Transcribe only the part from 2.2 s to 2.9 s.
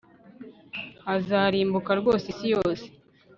isi yose